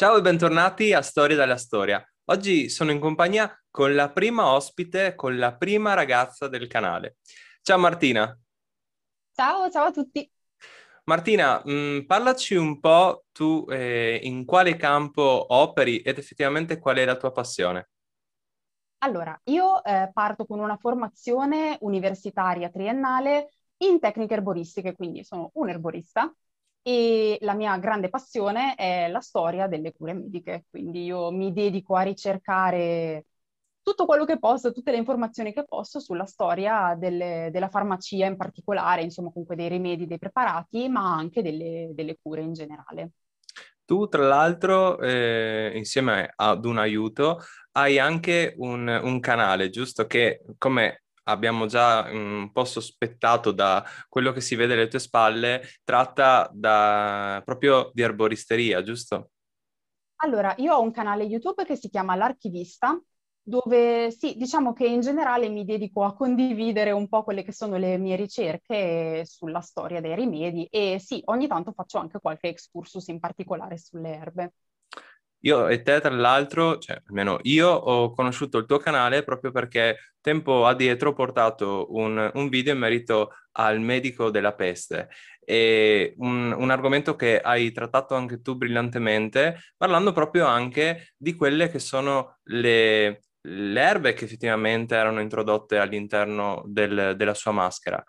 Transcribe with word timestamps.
Ciao 0.00 0.16
e 0.16 0.22
bentornati 0.22 0.94
a 0.94 1.02
Storia 1.02 1.36
dalla 1.36 1.58
Storia. 1.58 2.02
Oggi 2.30 2.70
sono 2.70 2.90
in 2.90 2.98
compagnia 2.98 3.54
con 3.70 3.94
la 3.94 4.10
prima 4.10 4.50
ospite, 4.50 5.14
con 5.14 5.36
la 5.36 5.54
prima 5.54 5.92
ragazza 5.92 6.48
del 6.48 6.68
canale. 6.68 7.18
Ciao 7.60 7.76
Martina. 7.76 8.34
Ciao, 9.30 9.70
ciao 9.70 9.84
a 9.84 9.90
tutti. 9.90 10.26
Martina, 11.04 11.60
mh, 11.62 11.72
mm, 11.72 12.00
parlaci 12.06 12.54
un 12.54 12.80
po' 12.80 13.24
tu 13.30 13.66
eh, 13.68 14.20
in 14.22 14.46
quale 14.46 14.76
campo 14.76 15.44
operi 15.50 15.98
ed 15.98 16.16
effettivamente 16.16 16.78
qual 16.78 16.96
è 16.96 17.04
la 17.04 17.18
tua 17.18 17.32
passione. 17.32 17.90
Allora, 19.00 19.38
io 19.50 19.84
eh, 19.84 20.08
parto 20.14 20.46
con 20.46 20.60
una 20.60 20.78
formazione 20.78 21.76
universitaria 21.82 22.70
triennale 22.70 23.50
in 23.82 24.00
tecniche 24.00 24.32
erboristiche, 24.32 24.96
quindi 24.96 25.24
sono 25.24 25.50
un 25.56 25.68
erborista 25.68 26.34
e 26.82 27.38
la 27.42 27.54
mia 27.54 27.76
grande 27.78 28.08
passione 28.08 28.74
è 28.74 29.08
la 29.08 29.20
storia 29.20 29.66
delle 29.66 29.92
cure 29.92 30.14
mediche, 30.14 30.64
quindi 30.70 31.04
io 31.04 31.30
mi 31.30 31.52
dedico 31.52 31.94
a 31.96 32.02
ricercare 32.02 33.26
tutto 33.82 34.06
quello 34.06 34.24
che 34.24 34.38
posso, 34.38 34.72
tutte 34.72 34.90
le 34.90 34.98
informazioni 34.98 35.52
che 35.52 35.64
posso 35.64 36.00
sulla 36.00 36.26
storia 36.26 36.94
delle, 36.96 37.48
della 37.52 37.68
farmacia 37.68 38.26
in 38.26 38.36
particolare, 38.36 39.02
insomma 39.02 39.30
comunque 39.30 39.56
dei 39.56 39.68
rimedi, 39.68 40.06
dei 40.06 40.18
preparati, 40.18 40.88
ma 40.88 41.14
anche 41.14 41.42
delle, 41.42 41.90
delle 41.92 42.18
cure 42.20 42.42
in 42.42 42.52
generale. 42.52 43.10
Tu, 43.84 44.06
tra 44.06 44.22
l'altro, 44.22 45.00
eh, 45.00 45.72
insieme 45.74 46.32
ad 46.36 46.64
un 46.64 46.78
aiuto, 46.78 47.40
hai 47.72 47.98
anche 47.98 48.54
un, 48.58 48.86
un 48.86 49.18
canale, 49.18 49.70
giusto? 49.70 50.06
Che, 50.06 50.44
come 50.58 51.02
abbiamo 51.30 51.66
già 51.66 52.08
un 52.10 52.50
po' 52.52 52.64
sospettato 52.64 53.52
da 53.52 53.84
quello 54.08 54.32
che 54.32 54.40
si 54.40 54.54
vede 54.54 54.74
alle 54.74 54.88
tue 54.88 54.98
spalle, 54.98 55.62
tratta 55.84 56.50
da, 56.52 57.42
proprio 57.44 57.90
di 57.92 58.02
erboristeria, 58.02 58.82
giusto? 58.82 59.30
Allora, 60.22 60.54
io 60.58 60.74
ho 60.74 60.82
un 60.82 60.90
canale 60.90 61.24
YouTube 61.24 61.64
che 61.64 61.76
si 61.76 61.88
chiama 61.88 62.14
L'Archivista, 62.14 63.00
dove 63.42 64.10
sì, 64.10 64.36
diciamo 64.36 64.72
che 64.72 64.86
in 64.86 65.00
generale 65.00 65.48
mi 65.48 65.64
dedico 65.64 66.04
a 66.04 66.14
condividere 66.14 66.90
un 66.90 67.08
po' 67.08 67.24
quelle 67.24 67.42
che 67.42 67.52
sono 67.52 67.78
le 67.78 67.96
mie 67.96 68.16
ricerche 68.16 69.24
sulla 69.24 69.60
storia 69.60 70.00
dei 70.00 70.14
rimedi 70.14 70.66
e 70.66 70.98
sì, 70.98 71.22
ogni 71.26 71.48
tanto 71.48 71.72
faccio 71.72 71.98
anche 71.98 72.20
qualche 72.20 72.48
excursus 72.48 73.08
in 73.08 73.18
particolare 73.18 73.78
sulle 73.78 74.14
erbe. 74.14 74.52
Io 75.40 75.68
e 75.68 75.82
te, 75.82 76.00
tra 76.00 76.10
l'altro, 76.10 76.78
cioè 76.78 77.00
almeno 77.08 77.38
io 77.42 77.68
ho 77.68 78.12
conosciuto 78.12 78.58
il 78.58 78.66
tuo 78.66 78.78
canale 78.78 79.22
proprio 79.22 79.50
perché 79.50 79.96
tempo 80.20 80.66
addietro 80.66 81.10
ho 81.10 81.14
portato 81.14 81.86
un, 81.94 82.30
un 82.34 82.48
video 82.48 82.74
in 82.74 82.78
merito 82.78 83.30
al 83.52 83.80
medico 83.80 84.30
della 84.30 84.54
peste. 84.54 85.08
E 85.42 86.14
un, 86.18 86.52
un, 86.52 86.70
argomento 86.70 87.16
che 87.16 87.40
hai 87.40 87.72
trattato 87.72 88.14
anche 88.14 88.40
tu 88.40 88.56
brillantemente, 88.56 89.58
parlando 89.76 90.12
proprio 90.12 90.46
anche 90.46 91.12
di 91.16 91.34
quelle 91.34 91.68
che 91.70 91.78
sono 91.80 92.38
le, 92.44 93.22
le 93.42 93.80
erbe 93.80 94.12
che 94.12 94.24
effettivamente 94.24 94.94
erano 94.94 95.20
introdotte 95.20 95.78
all'interno 95.78 96.62
del, 96.66 97.14
della 97.16 97.34
sua 97.34 97.52
maschera. 97.52 98.02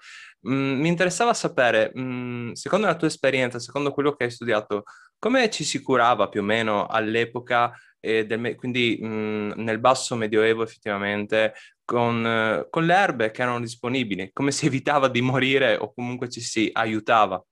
Mm, 0.48 0.80
mi 0.80 0.88
interessava 0.88 1.34
sapere, 1.34 1.92
mm, 1.98 2.52
secondo 2.54 2.88
la 2.88 2.96
tua 2.96 3.08
esperienza, 3.08 3.60
secondo 3.60 3.92
quello 3.92 4.14
che 4.16 4.26
hai 4.26 4.32
studiato, 4.32 4.84
come 5.20 5.50
ci 5.52 5.64
si 5.64 5.82
curava 5.82 6.30
più 6.30 6.42
o 6.42 6.44
meno 6.44 6.88
all'epoca, 6.88 7.72
eh, 8.00 8.26
del, 8.26 8.56
quindi 8.56 9.00
mm, 9.04 9.52
nel 9.58 9.80
basso 9.80 10.16
medioevo 10.16 10.64
effettivamente, 10.64 11.54
con, 11.86 12.26
eh, 12.26 12.68
con 12.70 12.86
le 12.86 12.94
erbe 12.96 13.32
che 13.32 13.42
erano 13.44 13.60
disponibili? 13.60 14.32
Come 14.34 14.52
si 14.52 14.66
evitava 14.68 15.08
di 15.08 15.22
morire 15.22 15.76
o 15.76 15.94
comunque 15.94 16.30
ci 16.30 16.42
si 16.42 16.70
aiutava? 16.74 17.44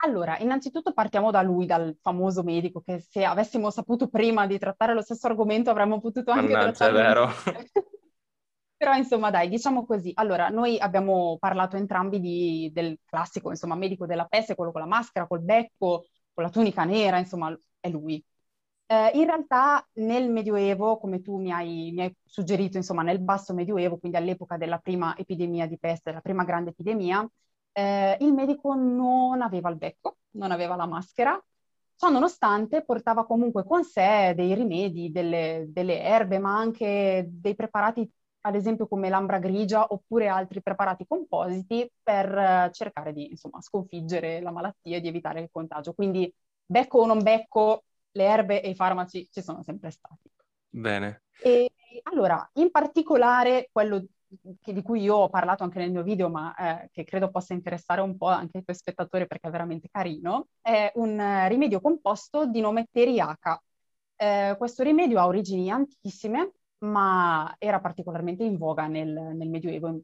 Allora, 0.00 0.38
innanzitutto 0.38 0.92
partiamo 0.92 1.30
da 1.30 1.42
lui, 1.42 1.66
dal 1.66 1.96
famoso 2.00 2.42
medico, 2.44 2.80
che 2.80 3.00
se 3.00 3.24
avessimo 3.24 3.70
saputo 3.70 4.08
prima 4.08 4.46
di 4.46 4.58
trattare 4.58 4.94
lo 4.94 5.02
stesso 5.02 5.26
argomento 5.26 5.70
avremmo 5.70 6.00
potuto 6.00 6.30
anche 6.30 6.52
Mannaggia, 6.52 6.88
è 6.88 6.92
vero. 6.92 7.28
Però 8.76 8.94
insomma 8.94 9.30
dai, 9.30 9.48
diciamo 9.48 9.84
così. 9.84 10.12
Allora, 10.14 10.50
noi 10.50 10.78
abbiamo 10.78 11.36
parlato 11.40 11.76
entrambi 11.76 12.20
di, 12.20 12.70
del 12.72 12.96
classico, 13.04 13.50
insomma, 13.50 13.74
medico 13.74 14.06
della 14.06 14.26
peste, 14.26 14.54
quello 14.54 14.70
con 14.70 14.82
la 14.82 14.86
maschera, 14.86 15.26
col 15.26 15.40
becco, 15.40 16.06
con 16.32 16.44
la 16.44 16.50
tunica 16.50 16.84
nera, 16.84 17.18
insomma, 17.18 17.52
è 17.80 17.88
lui. 17.88 18.24
Eh, 18.86 19.10
in 19.14 19.24
realtà 19.24 19.84
nel 19.94 20.30
Medioevo, 20.30 20.96
come 20.98 21.20
tu 21.20 21.38
mi 21.40 21.50
hai, 21.50 21.90
mi 21.92 22.02
hai, 22.02 22.16
suggerito, 22.24 22.76
insomma, 22.76 23.02
nel 23.02 23.18
basso 23.20 23.52
Medioevo, 23.52 23.98
quindi 23.98 24.16
all'epoca 24.16 24.56
della 24.56 24.78
prima 24.78 25.16
epidemia 25.16 25.66
di 25.66 25.76
peste, 25.76 26.12
la 26.12 26.20
prima 26.20 26.44
grande 26.44 26.70
epidemia, 26.70 27.28
eh, 27.78 28.16
il 28.20 28.32
medico 28.32 28.74
non 28.74 29.40
aveva 29.40 29.70
il 29.70 29.76
becco, 29.76 30.16
non 30.32 30.50
aveva 30.50 30.74
la 30.74 30.86
maschera, 30.86 31.40
ciò 31.94 32.08
nonostante 32.08 32.82
portava 32.84 33.24
comunque 33.24 33.64
con 33.64 33.84
sé 33.84 34.32
dei 34.34 34.52
rimedi, 34.52 35.12
delle, 35.12 35.66
delle 35.68 36.02
erbe, 36.02 36.38
ma 36.38 36.56
anche 36.58 37.28
dei 37.30 37.54
preparati, 37.54 38.10
ad 38.40 38.56
esempio 38.56 38.88
come 38.88 39.08
l'ambra 39.08 39.38
grigia, 39.38 39.86
oppure 39.88 40.26
altri 40.26 40.60
preparati 40.60 41.06
compositi 41.06 41.88
per 42.02 42.36
eh, 42.36 42.70
cercare 42.72 43.12
di 43.12 43.30
insomma, 43.30 43.60
sconfiggere 43.60 44.40
la 44.40 44.50
malattia 44.50 44.96
e 44.96 45.00
di 45.00 45.06
evitare 45.06 45.40
il 45.40 45.48
contagio. 45.52 45.92
Quindi 45.92 46.32
becco 46.66 46.98
o 46.98 47.06
non 47.06 47.22
becco, 47.22 47.84
le 48.10 48.24
erbe 48.24 48.60
e 48.60 48.70
i 48.70 48.74
farmaci 48.74 49.28
ci 49.30 49.40
sono 49.40 49.62
sempre 49.62 49.92
stati. 49.92 50.28
Bene. 50.68 51.22
E 51.40 51.70
allora, 52.04 52.48
in 52.54 52.72
particolare 52.72 53.68
quello 53.70 54.04
che, 54.60 54.72
di 54.72 54.82
cui 54.82 55.02
io 55.02 55.16
ho 55.16 55.28
parlato 55.28 55.64
anche 55.64 55.78
nel 55.78 55.90
mio 55.90 56.02
video, 56.02 56.28
ma 56.28 56.54
eh, 56.54 56.90
che 56.92 57.04
credo 57.04 57.30
possa 57.30 57.54
interessare 57.54 58.00
un 58.00 58.16
po' 58.16 58.28
anche 58.28 58.58
i 58.58 58.64
tuoi 58.64 58.76
spettatori 58.76 59.26
perché 59.26 59.48
è 59.48 59.50
veramente 59.50 59.88
carino, 59.90 60.48
è 60.60 60.92
un 60.96 61.18
eh, 61.18 61.48
rimedio 61.48 61.80
composto 61.80 62.46
di 62.46 62.60
nome 62.60 62.88
teriaca. 62.90 63.60
Eh, 64.16 64.54
questo 64.58 64.82
rimedio 64.82 65.18
ha 65.20 65.26
origini 65.26 65.70
antichissime, 65.70 66.52
ma 66.78 67.54
era 67.58 67.80
particolarmente 67.80 68.44
in 68.44 68.56
voga 68.56 68.86
nel, 68.86 69.08
nel 69.08 69.48
Medioevo, 69.48 70.00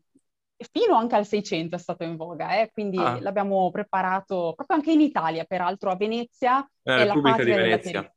fino 0.56 0.96
anche 0.96 1.16
al 1.16 1.26
600 1.26 1.76
è 1.76 1.78
stato 1.78 2.04
in 2.04 2.16
voga, 2.16 2.60
eh? 2.60 2.70
quindi 2.72 2.98
ah. 2.98 3.20
l'abbiamo 3.20 3.70
preparato 3.70 4.52
proprio 4.54 4.76
anche 4.76 4.92
in 4.92 5.00
Italia, 5.00 5.44
peraltro 5.44 5.90
a 5.90 5.96
Venezia. 5.96 6.68
La 6.82 7.04
Repubblica 7.04 7.42
di 7.42 7.50
Venezia 7.50 8.14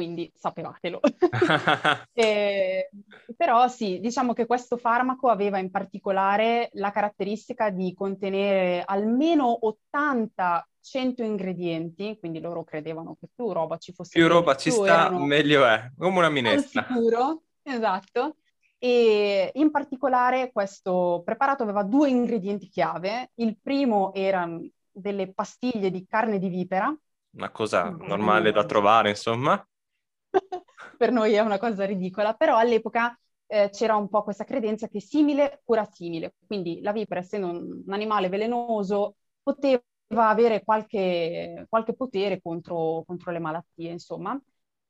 quindi 0.00 0.32
sapevatelo. 0.34 1.00
e, 2.14 2.88
però 3.36 3.68
sì, 3.68 4.00
diciamo 4.00 4.32
che 4.32 4.46
questo 4.46 4.78
farmaco 4.78 5.28
aveva 5.28 5.58
in 5.58 5.70
particolare 5.70 6.70
la 6.72 6.90
caratteristica 6.90 7.68
di 7.68 7.92
contenere 7.92 8.82
almeno 8.82 9.58
80-100 9.60 11.22
ingredienti, 11.22 12.16
quindi 12.18 12.40
loro 12.40 12.64
credevano 12.64 13.14
che 13.20 13.28
più 13.34 13.52
roba 13.52 13.76
ci 13.76 13.92
fosse. 13.92 14.18
Più 14.18 14.26
roba 14.26 14.56
ci 14.56 14.70
sta, 14.70 15.10
meglio 15.10 15.66
è, 15.66 15.90
come 15.98 16.16
una 16.16 16.30
minestra. 16.30 16.86
Sicuro, 16.88 17.42
esatto. 17.62 18.36
E 18.78 19.50
in 19.52 19.70
particolare 19.70 20.50
questo 20.50 21.20
preparato 21.22 21.62
aveva 21.62 21.82
due 21.82 22.08
ingredienti 22.08 22.70
chiave. 22.70 23.32
Il 23.34 23.58
primo 23.62 24.14
erano 24.14 24.66
delle 24.90 25.30
pastiglie 25.34 25.90
di 25.90 26.06
carne 26.06 26.38
di 26.38 26.48
vipera. 26.48 26.90
Una 27.32 27.50
cosa 27.50 27.90
normale 27.90 28.50
da 28.50 28.64
trovare, 28.64 29.10
insomma. 29.10 29.62
per 30.96 31.12
noi 31.12 31.32
è 31.34 31.40
una 31.40 31.58
cosa 31.58 31.84
ridicola, 31.84 32.34
però 32.34 32.56
all'epoca 32.56 33.18
eh, 33.46 33.70
c'era 33.70 33.96
un 33.96 34.08
po' 34.08 34.22
questa 34.22 34.44
credenza 34.44 34.88
che 34.88 35.00
simile 35.00 35.60
cura 35.64 35.84
simile, 35.84 36.34
quindi 36.46 36.80
la 36.82 36.92
vipera 36.92 37.20
essendo 37.20 37.48
un, 37.48 37.82
un 37.86 37.92
animale 37.92 38.28
velenoso 38.28 39.16
poteva 39.42 39.82
avere 40.28 40.62
qualche, 40.62 41.66
qualche 41.68 41.94
potere 41.94 42.40
contro, 42.40 43.02
contro, 43.06 43.32
le 43.32 43.38
malattie, 43.38 43.90
insomma. 43.90 44.40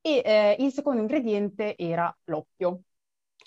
E 0.03 0.23
eh, 0.25 0.57
il 0.61 0.73
secondo 0.73 1.01
ingrediente 1.01 1.77
era 1.77 2.15
l'oppio. 2.25 2.83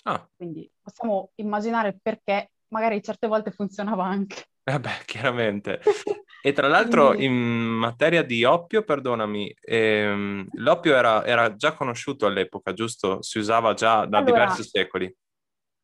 Ah. 0.04 0.28
Quindi 0.36 0.70
possiamo 0.80 1.30
immaginare 1.36 1.98
perché 2.00 2.52
magari 2.68 3.02
certe 3.02 3.26
volte 3.26 3.50
funzionava 3.50 4.04
anche. 4.04 4.44
Eh 4.64 4.80
beh, 4.80 5.02
chiaramente. 5.04 5.80
E 6.46 6.52
tra 6.52 6.68
l'altro 6.68 7.14
in 7.14 7.32
materia 7.32 8.22
di 8.22 8.44
oppio, 8.44 8.82
perdonami, 8.82 9.50
ehm, 9.62 10.46
l'oppio 10.56 10.94
era, 10.94 11.24
era, 11.24 11.56
già 11.56 11.72
conosciuto 11.72 12.26
all'epoca, 12.26 12.74
giusto? 12.74 13.22
Si 13.22 13.38
usava 13.38 13.72
già 13.72 14.04
da 14.04 14.18
allora, 14.18 14.24
diversi 14.24 14.62
secoli. 14.62 15.16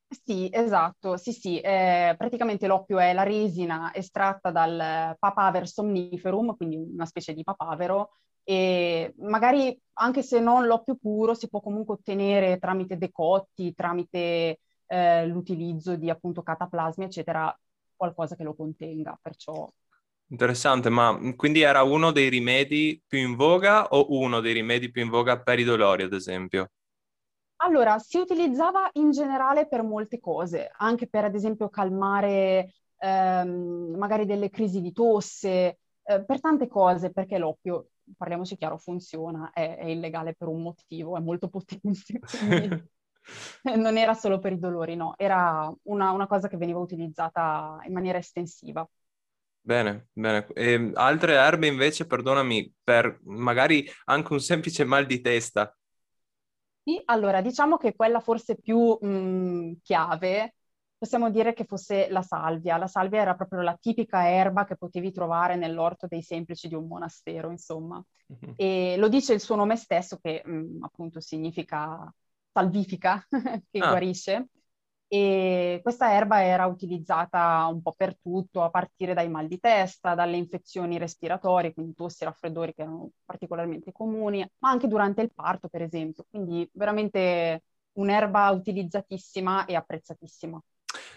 Sì, 0.06 0.50
esatto, 0.52 1.16
sì, 1.16 1.32
sì. 1.32 1.58
Eh, 1.60 2.14
praticamente 2.18 2.66
l'oppio 2.66 2.98
è 2.98 3.14
la 3.14 3.22
resina 3.22 3.94
estratta 3.94 4.50
dal 4.50 5.16
papaver 5.18 5.66
somniferum, 5.66 6.54
quindi 6.54 6.76
una 6.76 7.06
specie 7.06 7.32
di 7.32 7.42
papavero, 7.42 8.10
e 8.44 9.14
magari 9.20 9.74
anche 9.94 10.22
se 10.22 10.40
non 10.40 10.66
l'oppio 10.66 10.96
puro 10.96 11.32
si 11.32 11.48
può 11.48 11.62
comunque 11.62 11.94
ottenere 11.94 12.58
tramite 12.58 12.98
decotti, 12.98 13.72
tramite 13.72 14.60
eh, 14.88 15.26
l'utilizzo 15.26 15.96
di 15.96 16.10
appunto 16.10 16.42
cataplasmi, 16.42 17.04
eccetera, 17.04 17.58
qualcosa 17.96 18.36
che 18.36 18.42
lo 18.42 18.54
contenga, 18.54 19.18
perciò 19.22 19.66
Interessante, 20.30 20.90
ma 20.90 21.16
quindi 21.36 21.60
era 21.60 21.82
uno 21.84 22.10
dei 22.10 22.28
rimedi 22.28 23.00
più 23.06 23.18
in 23.18 23.36
voga 23.36 23.88
o 23.88 24.06
uno 24.18 24.40
dei 24.40 24.52
rimedi 24.54 24.90
più 24.90 25.02
in 25.02 25.08
voga 25.08 25.40
per 25.40 25.58
i 25.58 25.64
dolori, 25.64 26.02
ad 26.04 26.12
esempio? 26.12 26.70
Allora, 27.62 27.98
si 27.98 28.16
utilizzava 28.18 28.88
in 28.94 29.10
generale 29.10 29.68
per 29.68 29.82
molte 29.82 30.18
cose, 30.18 30.70
anche 30.78 31.06
per 31.08 31.24
ad 31.24 31.34
esempio 31.34 31.68
calmare 31.68 32.72
ehm, 32.98 33.94
magari 33.98 34.24
delle 34.24 34.48
crisi 34.48 34.80
di 34.80 34.92
tosse, 34.92 35.78
eh, 36.02 36.24
per 36.24 36.40
tante 36.40 36.68
cose, 36.68 37.12
perché 37.12 37.36
l'oppio 37.36 37.90
parliamoci 38.16 38.56
chiaro, 38.56 38.78
funziona, 38.78 39.50
è, 39.52 39.76
è 39.76 39.84
illegale 39.86 40.34
per 40.34 40.48
un 40.48 40.62
motivo, 40.62 41.16
è 41.18 41.20
molto 41.20 41.48
potente, 41.50 42.18
non 43.76 43.98
era 43.98 44.14
solo 44.14 44.38
per 44.38 44.52
i 44.52 44.58
dolori, 44.58 44.96
no, 44.96 45.14
era 45.18 45.70
una, 45.82 46.12
una 46.12 46.26
cosa 46.26 46.48
che 46.48 46.56
veniva 46.56 46.78
utilizzata 46.78 47.78
in 47.86 47.92
maniera 47.92 48.16
estensiva. 48.18 48.88
Bene, 49.62 50.08
bene. 50.12 50.46
E 50.54 50.72
ehm, 50.72 50.92
altre 50.94 51.34
erbe 51.34 51.66
invece, 51.66 52.06
perdonami, 52.06 52.74
per 52.82 53.20
magari 53.24 53.86
anche 54.06 54.32
un 54.32 54.40
semplice 54.40 54.84
mal 54.84 55.06
di 55.06 55.20
testa. 55.20 55.74
Sì, 56.82 57.00
allora 57.04 57.42
diciamo 57.42 57.76
che 57.76 57.94
quella 57.94 58.20
forse 58.20 58.56
più 58.56 58.98
mh, 59.00 59.06
mm, 59.06 59.72
chiave 59.82 60.54
possiamo 60.96 61.30
dire 61.30 61.52
che 61.54 61.64
fosse 61.64 62.08
la 62.10 62.22
salvia. 62.22 62.76
La 62.76 62.86
salvia 62.86 63.20
era 63.20 63.34
proprio 63.34 63.60
la 63.60 63.76
tipica 63.80 64.28
erba 64.28 64.64
che 64.64 64.76
potevi 64.76 65.12
trovare 65.12 65.56
nell'orto 65.56 66.06
dei 66.06 66.22
semplici 66.22 66.68
di 66.68 66.74
un 66.74 66.86
monastero, 66.86 67.50
insomma. 67.50 68.02
Mm-hmm. 68.32 68.54
E 68.56 68.96
lo 68.98 69.08
dice 69.08 69.34
il 69.34 69.40
suo 69.40 69.56
nome 69.56 69.76
stesso, 69.76 70.18
che 70.18 70.42
mh, 70.44 70.52
mm, 70.52 70.82
appunto 70.82 71.20
significa 71.20 72.12
salvifica, 72.52 73.26
che 73.70 73.78
ah. 73.78 73.88
guarisce. 73.88 74.48
E 75.12 75.80
questa 75.82 76.12
erba 76.12 76.44
era 76.44 76.66
utilizzata 76.66 77.66
un 77.68 77.82
po' 77.82 77.94
per 77.96 78.16
tutto, 78.22 78.62
a 78.62 78.70
partire 78.70 79.12
dai 79.12 79.28
mal 79.28 79.48
di 79.48 79.58
testa, 79.58 80.14
dalle 80.14 80.36
infezioni 80.36 80.98
respiratorie, 80.98 81.74
quindi 81.74 81.94
tossi 81.94 82.22
e 82.22 82.26
raffreddori 82.26 82.72
che 82.72 82.82
erano 82.82 83.10
particolarmente 83.24 83.90
comuni, 83.90 84.48
ma 84.58 84.70
anche 84.70 84.86
durante 84.86 85.20
il 85.22 85.32
parto, 85.34 85.66
per 85.66 85.82
esempio. 85.82 86.26
Quindi 86.30 86.70
veramente 86.74 87.64
un'erba 87.94 88.50
utilizzatissima 88.50 89.64
e 89.64 89.74
apprezzatissima. 89.74 90.62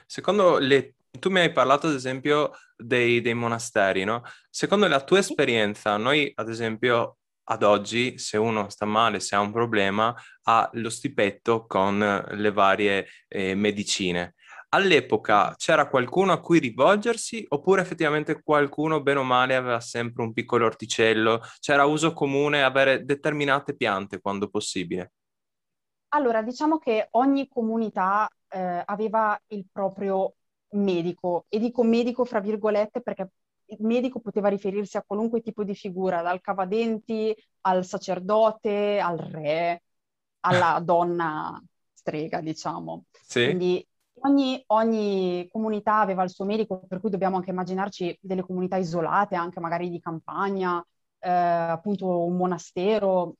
Secondo 0.07 0.57
le... 0.57 0.95
Tu 1.11 1.29
mi 1.29 1.41
hai 1.41 1.51
parlato, 1.51 1.85
ad 1.85 1.93
esempio, 1.93 2.49
dei, 2.75 3.21
dei 3.21 3.35
monasteri, 3.35 4.05
no? 4.05 4.23
Secondo 4.49 4.87
la 4.87 5.03
tua 5.03 5.19
esperienza, 5.19 5.97
noi, 5.97 6.31
ad 6.33 6.49
esempio, 6.49 7.17
ad 7.45 7.63
oggi, 7.63 8.17
se 8.17 8.37
uno 8.37 8.69
sta 8.69 8.85
male, 8.85 9.19
se 9.19 9.35
ha 9.35 9.39
un 9.39 9.51
problema, 9.51 10.15
ha 10.43 10.69
lo 10.73 10.89
stipetto 10.89 11.65
con 11.65 11.99
le 11.99 12.51
varie 12.51 13.07
eh, 13.27 13.55
medicine. 13.55 14.35
All'epoca 14.69 15.53
c'era 15.55 15.87
qualcuno 15.87 16.31
a 16.31 16.39
cui 16.39 16.57
rivolgersi 16.57 17.45
oppure 17.49 17.81
effettivamente 17.81 18.41
qualcuno, 18.41 19.03
bene 19.03 19.19
o 19.19 19.23
male, 19.23 19.55
aveva 19.55 19.79
sempre 19.79 20.23
un 20.23 20.33
piccolo 20.33 20.65
orticello? 20.65 21.41
C'era 21.59 21.85
uso 21.85 22.13
comune 22.13 22.63
avere 22.63 23.05
determinate 23.05 23.75
piante 23.75 24.19
quando 24.19 24.49
possibile? 24.49 25.11
Allora, 26.15 26.41
diciamo 26.41 26.79
che 26.79 27.07
ogni 27.11 27.47
comunità 27.47 28.27
eh, 28.49 28.81
aveva 28.85 29.39
il 29.47 29.65
proprio 29.71 30.35
medico, 30.73 31.45
e 31.49 31.59
dico 31.59 31.83
medico 31.83 32.25
fra 32.25 32.39
virgolette 32.39 33.01
perché 33.01 33.29
il 33.67 33.77
medico 33.81 34.19
poteva 34.19 34.49
riferirsi 34.49 34.97
a 34.97 35.03
qualunque 35.05 35.41
tipo 35.41 35.63
di 35.63 35.75
figura, 35.75 36.21
dal 36.21 36.41
cavadenti 36.41 37.35
al 37.61 37.85
sacerdote, 37.85 38.99
al 38.99 39.17
re, 39.17 39.83
alla 40.41 40.79
donna 40.83 41.61
strega, 41.93 42.41
diciamo. 42.41 43.05
Sì. 43.25 43.45
Quindi 43.45 43.87
ogni, 44.21 44.61
ogni, 44.67 45.47
comunità 45.49 45.99
aveva 45.99 46.23
il 46.23 46.29
suo 46.29 46.45
medico, 46.45 46.79
per 46.87 46.99
cui 46.99 47.09
dobbiamo 47.09 47.37
anche 47.37 47.51
immaginarci 47.51 48.17
delle 48.21 48.43
comunità 48.43 48.77
isolate, 48.77 49.35
anche 49.35 49.59
magari 49.59 49.89
di 49.89 49.99
campagna, 49.99 50.85
eh, 51.19 51.29
appunto 51.29 52.25
un 52.25 52.35
monastero, 52.35 53.35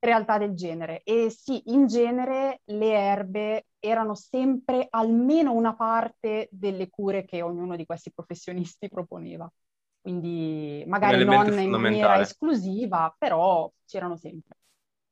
realtà 0.00 0.38
del 0.38 0.54
genere. 0.54 1.02
E 1.04 1.30
sì, 1.30 1.62
in 1.66 1.86
genere 1.86 2.62
le 2.64 2.92
erbe 2.92 3.66
erano 3.78 4.14
sempre 4.14 4.86
almeno 4.90 5.52
una 5.52 5.74
parte 5.74 6.48
delle 6.50 6.88
cure 6.88 7.24
che 7.24 7.42
ognuno 7.42 7.76
di 7.76 7.86
questi 7.86 8.10
professionisti 8.12 8.88
proponeva. 8.88 9.50
Quindi 10.00 10.82
magari 10.86 11.24
non 11.24 11.58
in 11.60 11.70
maniera 11.70 12.20
esclusiva, 12.20 13.14
però 13.18 13.70
c'erano 13.86 14.16
sempre. 14.16 14.56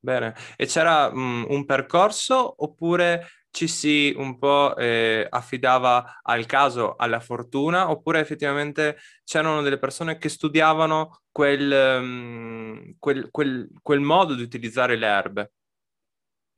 Bene, 0.01 0.35
e 0.57 0.67
c'era 0.67 1.09
um, 1.09 1.45
un 1.49 1.65
percorso 1.65 2.55
oppure 2.63 3.27
ci 3.59 3.67
si 3.67 4.15
un 4.17 4.39
po' 4.39 4.77
eh, 4.77 5.27
affidava 5.29 6.21
al 6.23 6.47
caso, 6.47 6.95
alla 6.95 7.19
fortuna, 7.19 7.91
oppure 7.91 8.21
effettivamente 8.21 8.99
c'erano 9.25 9.63
delle 9.63 9.79
persone 9.79 10.17
che 10.17 10.29
studiavano 10.29 11.23
quel, 11.33 11.99
um, 12.01 12.95
quel, 13.01 13.29
quel, 13.33 13.69
quel 13.83 13.99
modo 13.99 14.37
di 14.37 14.43
utilizzare 14.43 14.97
le 14.97 15.07
erbe? 15.09 15.53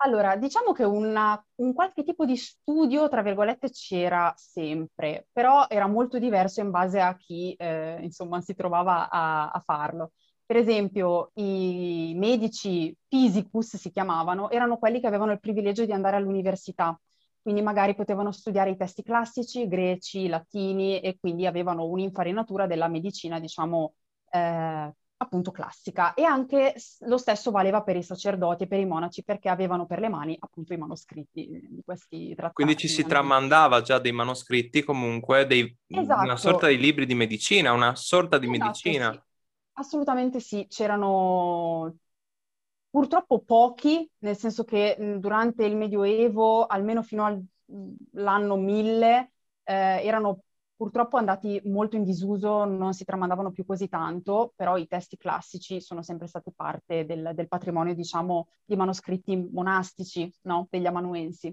Allora, 0.03 0.37
diciamo 0.37 0.73
che 0.73 0.85
una, 0.85 1.43
un 1.57 1.73
qualche 1.73 2.05
tipo 2.05 2.27
di 2.27 2.37
studio, 2.37 3.09
tra 3.09 3.23
virgolette, 3.23 3.71
c'era 3.71 4.33
sempre, 4.37 5.27
però 5.33 5.67
era 5.69 5.87
molto 5.87 6.19
diverso 6.19 6.61
in 6.61 6.71
base 6.71 7.01
a 7.01 7.17
chi, 7.17 7.55
eh, 7.55 7.99
insomma, 8.03 8.43
si 8.43 8.55
trovava 8.55 9.09
a, 9.09 9.49
a 9.51 9.61
farlo. 9.65 10.13
Per 10.51 10.59
esempio, 10.59 11.31
i 11.35 12.13
medici 12.17 12.93
physicus 13.07 13.77
si 13.77 13.93
chiamavano, 13.93 14.51
erano 14.51 14.79
quelli 14.79 14.99
che 14.99 15.07
avevano 15.07 15.31
il 15.31 15.39
privilegio 15.39 15.85
di 15.85 15.93
andare 15.93 16.17
all'università, 16.17 17.01
quindi 17.41 17.63
magari 17.63 17.95
potevano 17.95 18.33
studiare 18.33 18.71
i 18.71 18.77
testi 18.77 19.05
classici, 19.05 19.69
greci, 19.69 20.27
latini 20.27 20.99
e 20.99 21.19
quindi 21.21 21.47
avevano 21.47 21.85
un'infarinatura 21.85 22.67
della 22.67 22.89
medicina, 22.89 23.39
diciamo, 23.39 23.95
eh, 24.29 24.93
appunto 25.19 25.53
classica. 25.53 26.15
E 26.15 26.25
anche 26.25 26.75
lo 27.07 27.17
stesso 27.17 27.53
valeva 27.53 27.85
per 27.85 27.95
i 27.95 28.03
sacerdoti 28.03 28.65
e 28.65 28.67
per 28.67 28.81
i 28.81 28.87
monaci 28.87 29.23
perché 29.23 29.49
avevano 29.51 29.87
per 29.87 30.01
le 30.01 30.09
mani 30.09 30.37
appunto 30.37 30.73
i 30.73 30.79
manoscritti 30.79 31.47
di 31.49 31.83
questi 31.85 32.31
trattati. 32.35 32.55
Quindi 32.55 32.77
ci 32.77 32.89
si 32.89 33.05
tramandava 33.05 33.83
già 33.83 34.01
dei 34.01 34.11
manoscritti 34.11 34.83
comunque, 34.83 35.47
dei, 35.47 35.73
esatto. 35.87 36.25
una 36.25 36.37
sorta 36.37 36.67
di 36.67 36.77
libri 36.77 37.07
di 37.07 37.15
medicina, 37.15 37.71
una 37.71 37.95
sorta 37.95 38.37
di 38.37 38.47
esatto, 38.47 38.65
medicina. 38.65 39.13
Sì. 39.13 39.29
Assolutamente 39.81 40.41
sì, 40.41 40.67
c'erano 40.69 41.97
purtroppo 42.91 43.41
pochi, 43.41 44.07
nel 44.19 44.37
senso 44.37 44.63
che 44.63 44.95
durante 45.19 45.65
il 45.65 45.75
Medioevo, 45.75 46.67
almeno 46.67 47.03
fino 47.03 47.25
all'anno 47.25 48.57
1000, 48.57 49.33
eh, 49.65 49.73
erano 50.05 50.43
purtroppo 50.77 51.17
andati 51.17 51.63
molto 51.65 51.97
in 51.97 52.05
disuso, 52.05 52.67
non 52.67 52.93
si 52.93 53.05
tramandavano 53.05 53.53
più 53.53 53.65
così 53.65 53.89
tanto, 53.89 54.53
però 54.55 54.77
i 54.77 54.87
testi 54.87 55.17
classici 55.17 55.81
sono 55.81 56.03
sempre 56.03 56.27
stati 56.27 56.53
parte 56.55 57.07
del, 57.07 57.31
del 57.35 57.49
patrimonio, 57.49 57.95
diciamo, 57.95 58.49
di 58.67 58.77
manoscritti 58.77 59.35
monastici, 59.51 60.31
no? 60.43 60.67
degli 60.69 60.87
amanuensi. 60.87 61.47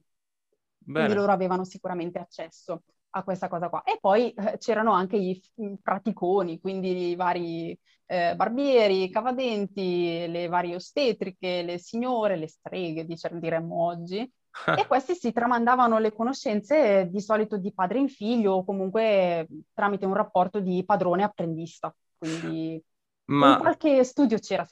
Bene. 0.79 1.05
Quindi 1.05 1.13
loro 1.13 1.31
avevano 1.31 1.63
sicuramente 1.63 2.19
accesso 2.19 2.83
a 3.11 3.23
questa 3.23 3.47
cosa 3.47 3.69
qua. 3.69 3.83
E 3.83 3.97
poi 4.01 4.31
eh, 4.31 4.57
c'erano 4.57 4.91
anche 4.91 5.15
i 5.15 5.41
praticoni, 5.81 6.59
quindi 6.59 7.09
i 7.11 7.15
vari 7.15 7.77
eh, 8.07 8.35
barbieri, 8.35 9.09
cavadenti, 9.09 10.25
le 10.27 10.47
varie 10.47 10.75
ostetriche, 10.75 11.61
le 11.61 11.77
signore, 11.77 12.37
le 12.37 12.47
streghe, 12.47 13.05
diremmo 13.05 13.85
oggi. 13.85 14.19
e 14.19 14.31
questi 14.87 15.13
si 15.13 15.31
tramandavano 15.31 15.99
le 15.99 16.13
conoscenze 16.13 17.07
di 17.11 17.19
solito 17.19 17.57
di 17.57 17.73
padre 17.73 17.99
in 17.99 18.09
figlio 18.09 18.53
o 18.53 18.65
comunque 18.65 19.47
tramite 19.73 20.05
un 20.05 20.13
rapporto 20.13 20.59
di 20.59 20.83
padrone-apprendista. 20.85 21.93
Quindi 22.17 22.81
Ma... 23.25 23.57
qualche 23.57 24.03
studio 24.03 24.39
c'era. 24.39 24.65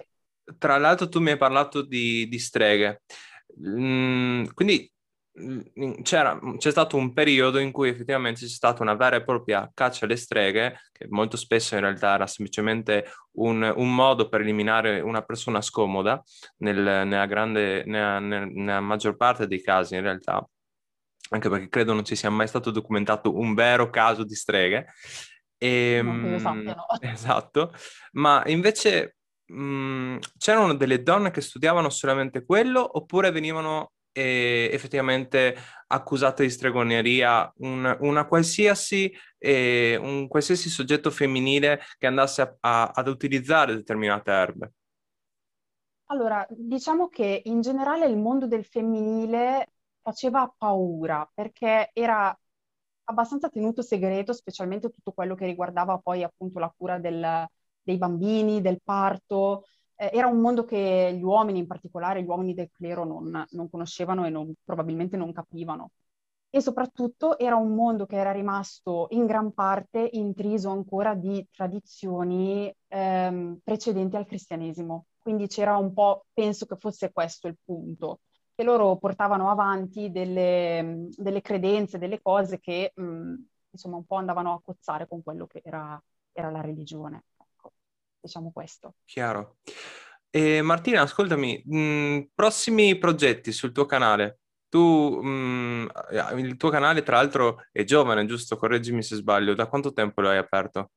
Tra 0.58 0.77
l'altro 0.77 1.10
tu 1.10 1.20
mi 1.20 1.32
hai 1.32 1.38
parlato 1.38 1.82
di, 1.82 2.27
di 2.27 2.39
streghe. 2.39 3.04
Mm, 3.60 4.46
quindi 4.54 4.92
c'è 6.01 6.72
stato 6.72 6.96
un 6.96 7.12
periodo 7.12 7.60
in 7.60 7.74
cui 7.74 7.89
effettivamente 7.89 8.42
c'è 8.42 8.48
stata 8.48 8.82
una 8.82 8.94
vera 8.94 9.18
e 9.18 9.24
propria 9.24 9.70
caccia 9.74 10.06
alle 10.06 10.15
streghe, 10.15 10.80
che 10.94 11.08
molto 11.10 11.36
spesso 11.36 11.75
in 11.75 11.82
realtà 11.82 12.13
era 12.13 12.25
semplicemente 12.25 13.06
un, 13.34 13.74
un 13.75 13.94
modo 13.94 14.30
per 14.30 14.42
eliminare 14.42 15.01
una 15.01 15.22
persona 15.24 15.60
scomoda, 15.62 16.24
nel, 16.60 16.77
nella, 16.77 17.25
grande, 17.25 17.84
nella, 17.86 18.20
nella 18.20 18.80
maggior 18.80 19.18
parte 19.18 19.46
dei 19.46 19.62
casi 19.62 19.96
in 19.96 20.01
realtà, 20.01 20.48
anche 21.32 21.50
perché 21.50 21.68
credo 21.68 21.94
non 21.94 22.06
ci 22.06 22.15
sia 22.15 22.30
mai 22.30 22.48
stato 22.48 22.72
documentato 22.72 23.38
un 23.38 23.54
vero 23.54 23.89
caso 23.89 24.24
di 24.24 24.36
streghe. 24.36 24.88
E, 25.58 25.96
ehm, 25.98 26.75
esatto, 27.01 27.74
ma 28.13 28.42
invece 28.46 29.18
mh, 29.48 30.18
c'erano 30.38 30.75
delle 30.75 31.04
donne 31.04 31.32
che 31.32 31.42
studiavano 31.42 31.89
solamente 31.89 32.46
quello 32.46 32.98
oppure 32.98 33.32
venivano 33.32 33.92
eh, 34.15 34.69
effettivamente 34.72 35.55
accusata 35.88 36.41
di 36.41 36.50
stregoneria 36.50 37.51
un, 37.57 37.98
una 38.00 38.25
qualsiasi, 38.25 39.12
eh, 39.38 39.98
un 39.98 40.27
qualsiasi 40.29 40.69
soggetto 40.69 41.12
femminile 41.12 41.81
che 41.98 42.07
andasse 42.07 42.41
a, 42.41 42.55
a, 42.62 42.91
ad 42.95 43.07
utilizzare 43.10 43.75
determinate 43.75 44.31
erbe? 44.31 44.72
Allora, 46.05 46.45
diciamo 46.50 47.10
che 47.10 47.41
in 47.45 47.60
generale 47.62 48.05
il 48.05 48.17
mondo 48.17 48.48
del 48.48 48.63
femminile 48.63 49.74
faceva 50.01 50.51
paura 50.55 51.29
perché 51.34 51.89
era 51.93 52.38
abbastanza 53.05 53.50
tenuto 53.50 53.81
segreto, 53.81 54.31
specialmente 54.31 54.89
tutto 54.91 55.12
quello 55.12 55.36
che 55.36 55.45
riguardava 55.45 55.98
poi 55.98 56.24
appunto 56.24 56.60
la 56.60 56.74
cura 56.75 57.00
del, 57.00 57.45
dei 57.81 57.98
bambini, 57.98 58.62
del 58.62 58.81
parto, 58.84 59.65
eh, 59.95 60.09
era 60.13 60.27
un 60.27 60.39
mondo 60.39 60.65
che 60.65 61.13
gli 61.17 61.23
uomini, 61.23 61.59
in 61.59 61.67
particolare 61.67 62.21
gli 62.23 62.27
uomini 62.27 62.53
del 62.53 62.69
clero, 62.71 63.03
non, 63.05 63.45
non 63.51 63.69
conoscevano 63.69 64.25
e 64.25 64.29
non, 64.29 64.53
probabilmente 64.63 65.17
non 65.17 65.31
capivano. 65.33 65.91
e 66.49 66.61
soprattutto 66.61 67.37
era 67.37 67.55
un 67.57 67.75
mondo 67.75 68.05
che 68.05 68.15
era 68.17 68.31
rimasto 68.31 69.07
in 69.11 69.25
gran 69.25 69.53
parte 69.53 70.09
intriso 70.13 70.69
ancora 70.69 71.13
di 71.13 71.45
tradizioni 71.51 72.73
ehm, 72.87 73.59
precedenti 73.63 74.15
al 74.15 74.25
cristianesimo. 74.25 75.07
Quindi 75.19 75.47
c'era 75.47 75.75
un 75.77 75.93
po', 75.93 76.25
penso 76.33 76.65
che 76.65 76.77
fosse 76.77 77.11
questo 77.11 77.47
il 77.47 77.57
punto, 77.63 78.21
che 78.55 78.63
loro 78.63 78.95
portavano 78.97 79.49
avanti 79.49 80.11
delle, 80.11 81.07
delle 81.17 81.41
credenze, 81.41 81.97
delle 81.97 82.21
cose 82.21 82.59
che 82.59 82.91
mh, 82.95 83.33
insomma 83.71 83.97
un 83.97 84.05
po' 84.05 84.15
andavano 84.15 84.53
a 84.53 84.61
cozzare 84.61 85.07
con 85.07 85.21
quello 85.23 85.47
che 85.47 85.61
era, 85.63 86.01
era 86.31 86.49
la 86.51 86.61
religione. 86.61 87.23
Diciamo 88.25 88.51
questo. 88.51 88.96
Chiaro. 89.05 89.58
E 90.32 90.63
Martina, 90.63 91.01
ascoltami, 91.01 91.62
mh, 91.63 92.29
prossimi 92.34 92.98
progetti 92.98 93.51
sul 93.51 93.72
tuo 93.72 93.86
canale? 93.86 94.39
Tu, 94.67 94.79
mh, 95.22 95.91
il 96.38 96.58
tuo 96.58 96.70
canale 96.70 97.03
tra 97.03 97.17
l'altro 97.17 97.65
è 97.72 97.84
giovane, 97.84 98.25
giusto? 98.25 98.58
Correggimi 98.58 99.03
se 99.03 99.15
sbaglio. 99.17 99.53
Da 99.53 99.67
quanto 99.67 99.94
tempo 99.94 100.22
lo 100.22 100.29
hai 100.29 100.38
aperto? 100.38 100.89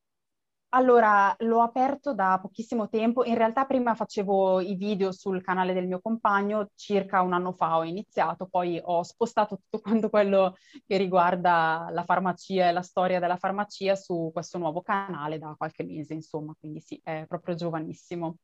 Allora, 0.72 1.34
l'ho 1.38 1.62
aperto 1.62 2.12
da 2.12 2.38
pochissimo 2.42 2.88
tempo. 2.90 3.24
In 3.24 3.36
realtà 3.36 3.64
prima 3.64 3.94
facevo 3.94 4.60
i 4.60 4.74
video 4.74 5.12
sul 5.12 5.42
canale 5.42 5.72
del 5.72 5.86
mio 5.86 5.98
compagno, 6.00 6.70
circa 6.74 7.22
un 7.22 7.32
anno 7.32 7.52
fa 7.52 7.78
ho 7.78 7.84
iniziato, 7.84 8.46
poi 8.46 8.78
ho 8.82 9.02
spostato 9.02 9.56
tutto 9.56 9.80
quanto 9.80 10.10
quello 10.10 10.56
che 10.86 10.98
riguarda 10.98 11.88
la 11.90 12.04
farmacia 12.04 12.68
e 12.68 12.72
la 12.72 12.82
storia 12.82 13.18
della 13.18 13.38
farmacia 13.38 13.94
su 13.96 14.28
questo 14.30 14.58
nuovo 14.58 14.82
canale 14.82 15.38
da 15.38 15.54
qualche 15.56 15.84
mese, 15.84 16.12
insomma, 16.12 16.54
quindi 16.58 16.80
sì, 16.80 17.00
è 17.02 17.24
proprio 17.26 17.54
giovanissimo. 17.54 18.36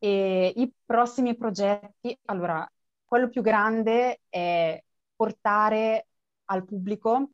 E 0.00 0.52
i 0.56 0.72
prossimi 0.84 1.36
progetti, 1.36 2.18
allora, 2.24 2.68
quello 3.04 3.28
più 3.28 3.40
grande 3.40 4.22
è 4.28 4.82
portare 5.14 6.08
al 6.46 6.64
pubblico 6.64 7.30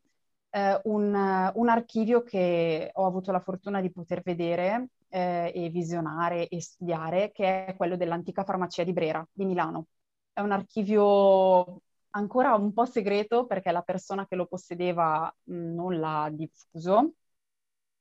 eh, 0.50 0.80
un, 0.84 1.52
un, 1.54 1.68
archivio 1.68 2.22
che 2.22 2.90
ho 2.92 3.06
avuto 3.06 3.32
la 3.32 3.40
fortuna 3.40 3.80
di 3.80 3.90
poter 3.90 4.22
vedere 4.22 4.88
eh, 5.08 5.52
e 5.54 5.68
visionare 5.70 6.48
e 6.48 6.60
studiare, 6.60 7.30
che 7.32 7.66
è 7.66 7.76
quello 7.76 7.96
dell'antica 7.96 8.44
farmacia 8.44 8.84
di 8.84 8.92
Brera, 8.92 9.26
di 9.32 9.44
Milano. 9.44 9.86
È 10.32 10.40
un 10.40 10.52
archivio 10.52 11.82
ancora 12.10 12.54
un 12.54 12.72
po' 12.72 12.86
segreto 12.86 13.46
perché 13.46 13.70
la 13.72 13.82
persona 13.82 14.26
che 14.26 14.36
lo 14.36 14.46
possedeva 14.46 15.32
mh, 15.44 15.74
non 15.74 15.98
l'ha 15.98 16.28
diffuso, 16.32 17.12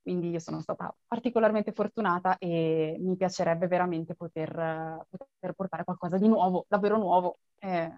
quindi 0.01 0.30
io 0.30 0.39
sono 0.39 0.62
stata 0.62 0.94
particolarmente 1.06 1.74
fortunata 1.74 2.38
e 2.38 2.96
mi 3.00 3.18
piacerebbe 3.18 3.68
veramente 3.68 4.16
poter, 4.16 5.06
poter 5.10 5.54
portare 5.54 5.84
qualcosa 5.84 6.18
di 6.18 6.27
nuovo, 6.27 6.66
davvero 6.70 6.98
nuovo. 6.98 7.39
Eh, 7.60 7.92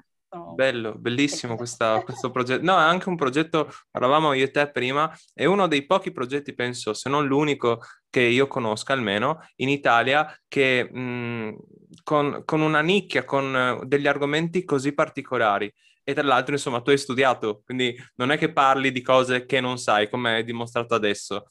Bello, 0.53 0.93
bellissimo 0.93 1.55
questa, 1.57 2.01
questo 2.03 2.29
progetto. 2.29 2.63
No, 2.63 2.77
è 2.77 2.83
anche 2.83 3.09
un 3.09 3.15
progetto, 3.15 3.71
parlavamo 3.89 4.33
io 4.33 4.45
e 4.45 4.51
te 4.51 4.69
prima, 4.69 5.12
è 5.33 5.45
uno 5.45 5.67
dei 5.67 5.86
pochi 5.86 6.12
progetti, 6.12 6.53
penso, 6.53 6.93
se 6.93 7.09
non 7.09 7.25
l'unico 7.25 7.81
che 8.09 8.21
io 8.21 8.48
conosca 8.48 8.93
almeno, 8.93 9.39
in 9.57 9.69
Italia, 9.69 10.31
che 10.48 10.83
mh, 10.83 11.57
con, 12.03 12.43
con, 12.45 12.62
una 12.62 12.81
nicchia, 12.81 13.25
con 13.25 13.81
degli 13.86 14.07
argomenti 14.07 14.63
così 14.63 14.93
particolari. 14.93 15.71
E 16.03 16.13
tra 16.13 16.24
l'altro, 16.24 16.53
insomma, 16.53 16.81
tu 16.81 16.91
hai 16.91 16.98
studiato, 16.98 17.62
quindi 17.65 17.95
non 18.15 18.31
è 18.31 18.38
che 18.38 18.51
parli 18.51 18.91
di 18.91 19.01
cose 19.01 19.45
che 19.45 19.59
non 19.59 19.77
sai, 19.77 20.09
come 20.09 20.36
hai 20.36 20.43
dimostrato 20.43 20.93
adesso. 20.93 21.48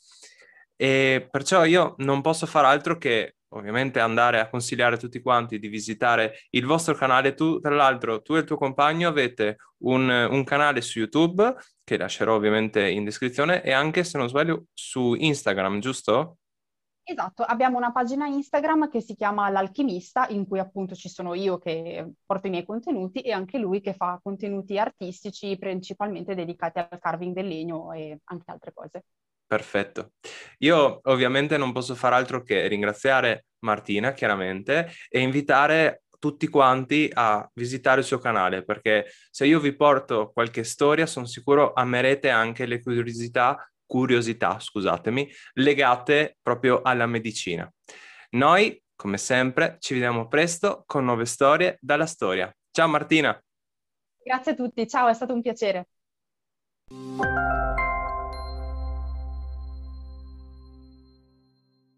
E 0.77 1.27
perciò 1.31 1.65
io 1.65 1.95
non 1.99 2.21
posso 2.21 2.47
fare 2.47 2.69
altro 2.69 2.97
che 2.99 3.38
ovviamente 3.51 4.01
andare 4.01 4.41
a 4.41 4.49
consigliare 4.49 4.97
a 4.97 4.99
tutti 4.99 5.21
quanti 5.21 5.59
di 5.59 5.69
visitare 5.69 6.35
il 6.51 6.67
vostro 6.67 6.95
canale. 6.95 7.35
Tu, 7.35 7.61
tra 7.61 7.75
l'altro, 7.75 8.23
tu 8.23 8.35
e 8.35 8.41
il 8.41 8.45
tuo 8.45 8.57
compagno 8.57 9.09
avete 9.09 9.57
un, 9.79 10.09
un, 10.09 10.45
canale 10.45 10.81
su 10.81 10.99
YouTube, 10.99 11.55
che 11.85 11.97
lascerò 11.97 12.35
ovviamente 12.35 12.89
in 12.89 13.05
descrizione, 13.05 13.63
e 13.63 13.73
anche, 13.73 14.05
se 14.05 14.19
non 14.19 14.29
sbaglio, 14.29 14.67
su 14.75 15.15
Instagram, 15.15 15.81
giusto? 15.81 16.39
Esatto, 17.11 17.43
abbiamo 17.43 17.79
una 17.79 17.91
pagina 17.91 18.27
Instagram 18.27 18.91
che 18.91 19.01
si 19.01 19.15
chiama 19.15 19.49
L'Alchimista, 19.49 20.29
in 20.29 20.47
cui 20.47 20.59
appunto 20.59 20.95
ci 20.95 21.09
sono 21.09 21.33
io 21.33 21.57
che 21.57 22.07
porto 22.27 22.49
i 22.49 22.51
miei 22.51 22.67
contenuti 22.67 23.21
e 23.21 23.33
anche 23.33 23.57
lui 23.57 23.81
che 23.81 23.95
fa 23.95 24.21
contenuti 24.23 24.79
artistici 24.79 25.57
principalmente 25.57 26.35
dedicati 26.35 26.81
al 26.81 26.99
carving 27.01 27.35
del 27.35 27.47
legno 27.47 27.93
e 27.93 28.21
anche 28.25 28.51
altre 28.51 28.75
cose. 28.75 29.05
Perfetto. 29.49 30.13
Io 30.59 31.01
ovviamente 31.05 31.57
non 31.57 31.73
posso 31.73 31.95
fare 31.95 32.15
altro 32.15 32.43
che 32.43 32.69
ringraziare 32.69 33.47
Martina, 33.61 34.13
chiaramente, 34.13 34.93
e 35.09 35.21
invitare 35.21 36.03
tutti 36.19 36.49
quanti 36.49 37.11
a 37.11 37.49
visitare 37.55 38.01
il 38.01 38.07
suo 38.07 38.19
canale, 38.19 38.63
perché 38.63 39.11
se 39.31 39.47
io 39.47 39.59
vi 39.59 39.75
porto 39.75 40.33
qualche 40.35 40.65
storia, 40.65 41.07
sono 41.07 41.25
sicuro 41.25 41.73
amerete 41.73 42.29
anche 42.29 42.67
le 42.67 42.83
curiosità, 42.83 43.57
curiosità, 43.87 44.61
scusatemi, 44.61 45.27
legate 45.55 46.37
proprio 46.43 46.83
alla 46.83 47.07
medicina. 47.07 47.73
Noi, 48.33 48.79
come 48.95 49.17
sempre, 49.17 49.79
ci 49.79 49.95
vediamo 49.95 50.29
presto 50.29 50.83
con 50.85 51.07
nuove 51.07 51.25
storie 51.25 51.79
dalla 51.81 52.05
storia. 52.05 52.55
Ciao 52.71 52.89
Martina. 52.89 53.43
Grazie 54.23 54.53
a 54.53 54.55
tutti, 54.55 54.87
ciao, 54.87 55.09
è 55.09 55.15
stato 55.15 55.33
un 55.33 55.41
piacere. 55.41 55.89